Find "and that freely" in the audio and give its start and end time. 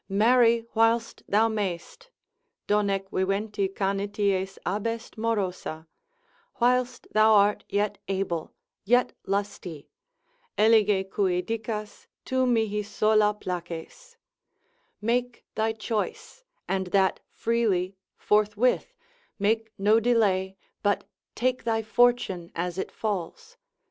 16.67-17.95